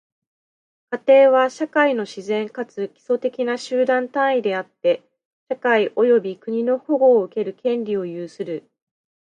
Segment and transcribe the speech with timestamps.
[0.89, 5.03] 家庭は、社会の自然かつ基礎的な集団単位であって、
[5.47, 8.67] 社会及び国の保護を受ける権利を有する。